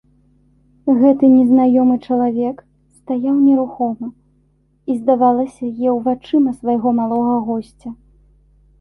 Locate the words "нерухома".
3.45-4.07